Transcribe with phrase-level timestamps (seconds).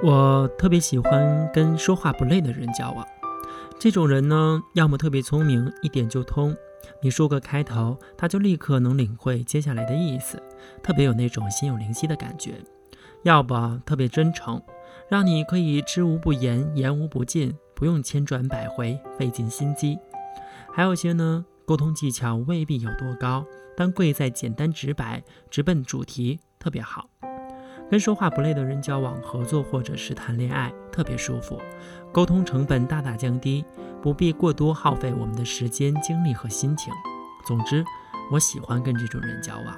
[0.00, 3.04] 我特别喜欢跟说话不累的人交往。
[3.80, 6.56] 这种人呢，要么特别聪明，一点就通，
[7.02, 10.40] 你说个开头，他就立刻能领会接下来的意思，
[10.82, 12.52] 特别有那种心有灵犀的感觉；
[13.22, 13.54] 要不
[13.84, 14.62] 特别真诚，
[15.08, 19.98] 让你可以知无不言，言无不尽，不用千转百回，费尽心机。
[20.72, 23.44] 还有些呢，沟通技巧未必有多高，
[23.76, 27.10] 但贵在简单直白，直奔主题，特别好。
[27.90, 31.58] 跟说话不累的人交往、合作或者是谈恋爱，特别舒服，
[32.12, 33.64] 沟通成本大大降低，
[34.02, 36.92] 不必过多耗费我们的时间、精力和心情。
[37.46, 37.82] 总之，
[38.30, 39.74] 我喜欢跟这种人交往。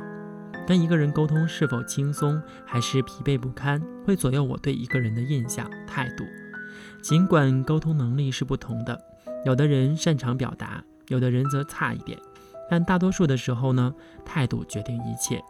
[0.67, 6.25] 跟一个人沟通是否轻松，还是疲惫不堪，会左右我对一个人的印象、态度。
[7.03, 9.01] 尽管沟通能力是不同的，
[9.45, 12.19] 有的人擅长表达，有的人则差一点，
[12.69, 15.43] 但大多数的时候呢，态度决定一切。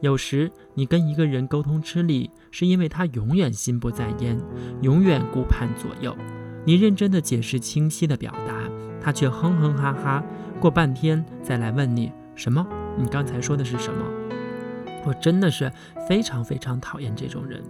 [0.00, 4.38] 有时你跟一个人沟通吃力，是因为他永远心不在焉，
[4.80, 6.16] 永远顾盼左右。
[6.64, 8.68] 你认真的解释、清晰的表达，
[9.00, 10.24] 他却哼哼哈哈，
[10.58, 12.66] 过半天再来问你什么？
[12.98, 14.04] 你刚才说的是什么？
[15.06, 15.72] 我真的是
[16.08, 17.62] 非常非常讨厌这种人，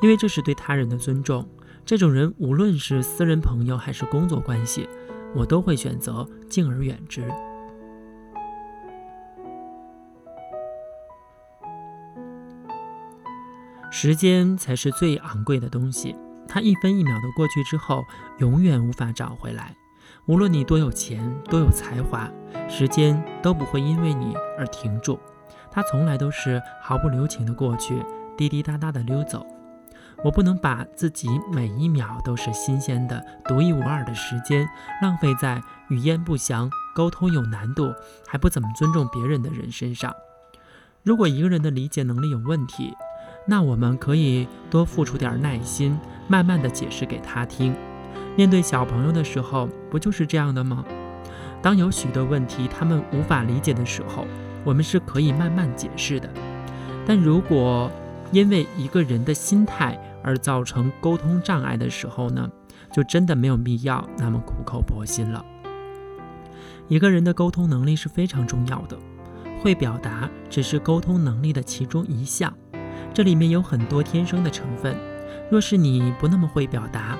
[0.00, 1.46] 因为这是对他人的尊重。
[1.84, 4.86] 这种人无论是私人朋友还是工作关系，
[5.34, 7.22] 我都会选择敬而远之。
[14.00, 16.14] 时间才是最昂贵的东西，
[16.46, 18.04] 它一分一秒的过去之后，
[18.38, 19.74] 永远无法找回来。
[20.26, 22.30] 无论你多有钱、多有才华，
[22.68, 25.18] 时间都不会因为你而停住，
[25.68, 28.00] 它从来都是毫不留情的过去，
[28.36, 29.44] 滴滴答答的溜走。
[30.22, 34.64] 我不能把自己每一秒都是新鲜的、独一无二的时间
[35.02, 37.92] 浪费在语言不详、沟通有难度、
[38.28, 40.14] 还不怎么尊重别人的人身上。
[41.02, 42.94] 如果一个人的理解能力有问题，
[43.50, 45.98] 那我们可以多付出点耐心，
[46.28, 47.74] 慢慢的解释给他听。
[48.36, 50.84] 面对小朋友的时候，不就是这样的吗？
[51.62, 54.26] 当有许多问题他们无法理解的时候，
[54.64, 56.28] 我们是可以慢慢解释的。
[57.06, 57.90] 但如果
[58.32, 62.50] 因为一个人的心态而造成沟通障碍的时候呢，
[62.92, 65.42] 就真的没有必要那么苦口婆心了。
[66.86, 68.98] 一个人的沟通能力是非常重要的，
[69.62, 72.52] 会表达只是沟通能力的其中一项。
[73.18, 74.96] 这里面有很多天生的成分，
[75.50, 77.18] 若是你不那么会表达，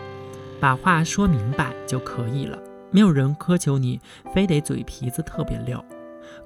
[0.60, 2.56] 把话说明白就可以了。
[2.92, 4.00] 没有人苛求你
[4.32, 5.84] 非得嘴皮子特别溜，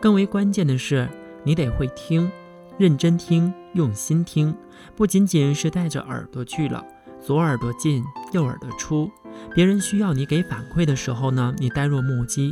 [0.01, 1.07] 更为关键的是
[1.45, 2.33] 你得会听，
[2.79, 4.57] 认真听，用心听，
[4.97, 6.83] 不仅仅是带着耳朵去了，
[7.21, 8.03] 左耳朵进，
[8.33, 9.11] 右耳朵出。
[9.55, 12.51] 别人需要你给反馈的时候呢，你呆若木鸡；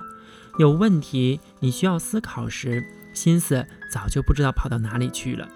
[0.58, 2.84] 有问题你需要思考时，
[3.14, 5.48] 心思早就不知道跑到哪里去了。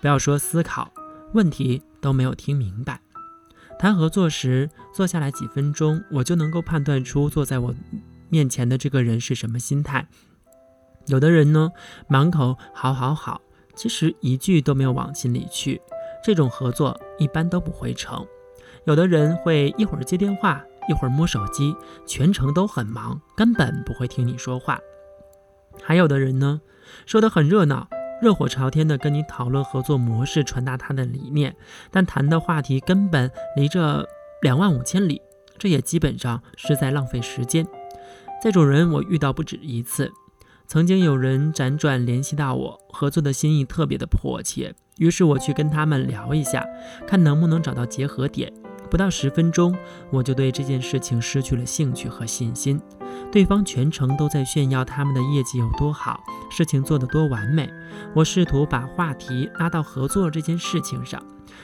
[0.00, 0.90] 不要说思考
[1.32, 3.00] 问题都没有听明白。
[3.78, 7.74] 谈合作时，坐下来几分钟，我就能够判断出坐在我
[8.28, 10.08] 面前的这个人是什么心态。
[11.06, 11.70] 有的人呢，
[12.08, 13.40] 满口好好好，
[13.76, 15.80] 其实一句都没有往心里去，
[16.24, 18.26] 这种合作一般都不会成。
[18.84, 21.74] 有的人会一会儿接电话，一会儿摸手机，
[22.04, 24.80] 全程都很忙，根本不会听你说话。
[25.82, 26.60] 还有的人呢，
[27.06, 27.88] 说的很热闹。
[28.20, 31.54] 热火朝天地跟你讨论合作模式，传达他的理念，
[31.90, 34.04] 但谈的话题根本离这
[34.42, 35.22] 两万五千里，
[35.56, 37.66] 这也基本上是在浪费时间。
[38.42, 40.10] 这种人我遇到不止一次。
[40.66, 46.66] 曾经有人辗转联系到我，合作的心意特别的迫切，于是我去跟他们聊一下，
[47.06, 48.52] 看能不能找到结合点。
[48.90, 49.74] 不到十分钟，
[50.10, 52.80] 我就对这件事情失去了兴趣和信心。
[53.30, 57.70] 对方全程都在炫耀他们的业绩有多好，事情做得多完美。
[58.14, 61.22] 我试图把话题拉到合作这件事情上，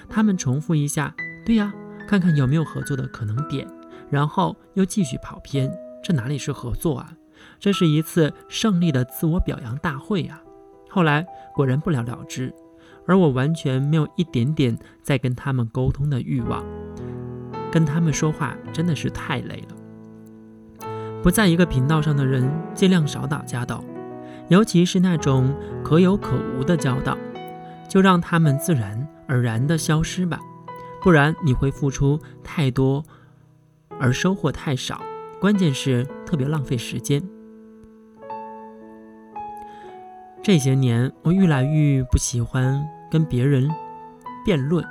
[0.08, 1.14] 他们重复一下
[1.44, 1.72] “对呀”，
[2.06, 3.66] 看看有没有合作的可能点，
[4.10, 5.72] 然后又继续跑偏。
[6.02, 7.12] 这哪里是合作啊？
[7.58, 10.42] 这是一次胜利的自我表扬大会呀！
[10.90, 12.54] 后来果然不了了之，
[13.06, 16.62] 而我完全没有一点点在跟他们沟通的欲望。
[17.72, 19.73] 跟他们说话真的是太累了。
[21.24, 23.82] 不在一个频道上的人，尽量少打交道，
[24.48, 27.16] 尤其是那种可有可无的交道，
[27.88, 30.38] 就让他们自然而然的消失吧。
[31.02, 33.02] 不然你会付出太多，
[33.98, 35.00] 而收获太少。
[35.40, 37.22] 关键是特别浪费时间。
[40.42, 43.66] 这些年，我越来越不喜欢跟别人
[44.44, 44.86] 辩论。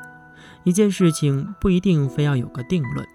[0.64, 3.06] 一件事情不一定非要有个定论，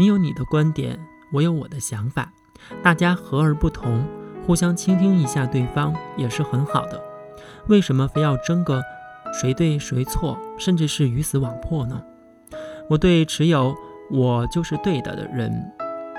[0.00, 0.98] 你有你的观点，
[1.32, 2.32] 我有我的想法，
[2.82, 4.04] 大家和而不同，
[4.46, 7.00] 互相倾听一下对方也是很好的。
[7.66, 8.82] 为什么非要争个
[9.40, 12.02] 谁对谁错，甚至是鱼死网破呢？
[12.88, 13.74] 我对持有
[14.10, 15.52] “我就是对的”的人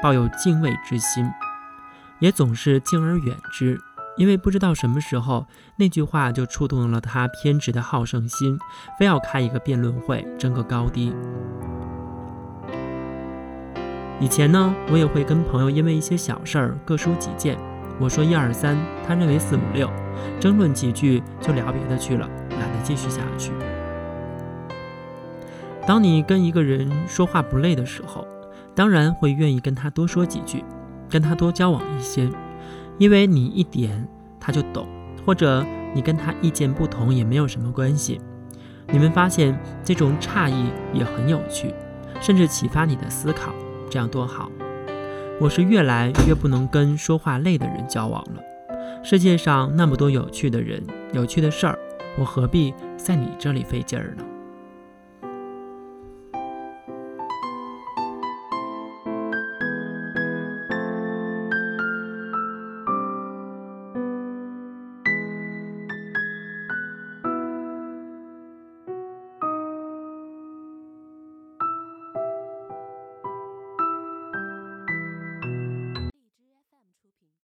[0.03, 1.27] 抱有敬畏之心，
[2.19, 3.79] 也总是敬而远之，
[4.15, 5.47] 因为不知道什么时候
[5.77, 8.59] 那句话就触动了他偏执的好胜心，
[8.99, 11.11] 非要开一个辩论会争个高低。
[14.19, 17.57] 以前呢，我也会跟朋友因为一些小事儿各抒己见，
[17.99, 18.77] 我说一二三，
[19.07, 19.89] 他认为四五六，
[20.41, 23.51] 争论几句就聊别的去了，懒得继续下去。
[25.87, 28.27] 当你跟一个人说话不累的时候，
[28.75, 30.65] 当然会愿意跟他多说几句，
[31.09, 32.29] 跟他多交往一些，
[32.97, 34.05] 因为你一点
[34.37, 34.85] 他就懂，
[35.25, 38.19] 或者你跟他意见不同也没有什么关系。
[38.91, 41.73] 你们发现这种诧异也很有趣，
[42.19, 43.53] 甚至启发你的思考。
[43.89, 44.51] 这样多好！
[45.39, 48.43] 我是越来越不能跟说话累的人交往了。
[49.03, 50.83] 世界上那么多有趣的人、
[51.13, 51.79] 有趣的事儿，
[52.17, 54.23] 我何必在你这里费劲儿呢？